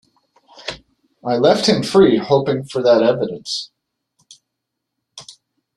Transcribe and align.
I 1.23 1.37
left 1.37 1.67
him 1.69 1.83
free, 1.83 2.17
hoping 2.17 2.63
for 2.63 2.81
that 2.81 3.03
evidence. 3.03 3.69